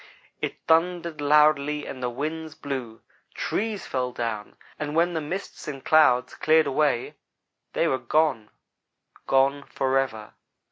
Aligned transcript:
"It 0.41 0.63
thundered 0.67 1.21
loudly 1.21 1.85
and 1.85 2.01
the 2.01 2.09
winds 2.09 2.55
blew; 2.55 3.01
trees 3.35 3.85
fell 3.85 4.11
down; 4.11 4.57
and 4.79 4.95
when 4.95 5.13
the 5.13 5.21
mists 5.21 5.67
and 5.67 5.85
clouds 5.85 6.33
cleared 6.33 6.65
away, 6.65 7.13
they 7.73 7.87
were 7.87 7.99
gone 7.99 8.49
gone 9.27 9.61
forever. 9.61 10.33